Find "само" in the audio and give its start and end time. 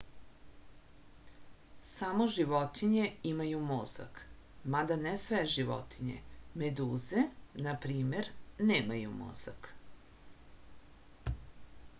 1.87-2.25